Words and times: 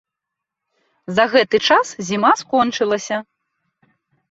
За 1.17 1.25
гэты 1.35 1.57
час 1.69 1.93
зіма 2.09 2.33
скончылася. 2.41 3.17